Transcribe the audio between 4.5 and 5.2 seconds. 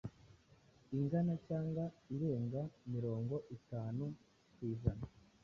ku ijana